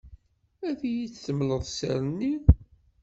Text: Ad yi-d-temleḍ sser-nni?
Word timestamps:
Ad 0.67 0.81
yi-d-temleḍ 0.93 1.61
sser-nni? 1.69 2.33